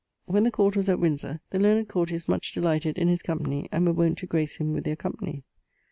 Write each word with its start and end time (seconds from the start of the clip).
When 0.25 0.41
the 0.41 0.49
Court 0.49 0.75
was 0.75 0.89
at 0.89 0.97
Windsor, 0.97 1.41
the 1.51 1.59
learned 1.59 1.87
courtiers 1.87 2.27
much 2.27 2.53
delighted 2.53 2.97
his 2.97 3.21
company, 3.21 3.69
and 3.71 3.85
were 3.85 3.93
wont 3.93 4.17
to 4.17 4.25
grace 4.25 4.55
him 4.55 4.73
with 4.73 4.83
their 4.83 4.95
company. 4.95 5.43